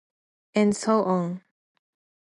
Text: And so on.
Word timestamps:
And 0.55 0.75
so 0.75 1.03
on. 1.03 1.43